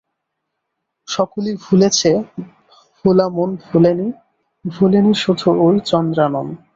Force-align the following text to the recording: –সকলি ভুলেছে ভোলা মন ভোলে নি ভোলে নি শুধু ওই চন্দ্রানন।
–সকলি 1.07 1.51
ভুলেছে 1.63 2.11
ভোলা 3.05 3.25
মন 3.31 3.49
ভোলে 3.63 3.91
নি 3.93 4.07
ভোলে 4.65 4.99
নি 5.05 5.11
শুধু 5.23 5.47
ওই 5.65 5.75
চন্দ্রানন। 5.85 6.47